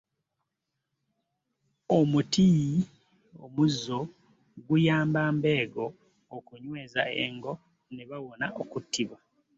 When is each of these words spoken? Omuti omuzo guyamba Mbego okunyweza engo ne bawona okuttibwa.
Omuti 1.97 2.47
omuzo 3.43 3.99
guyamba 4.67 5.21
Mbego 5.37 5.85
okunyweza 6.37 7.01
engo 7.25 7.53
ne 7.93 8.03
bawona 8.09 8.45
okuttibwa. 8.61 9.17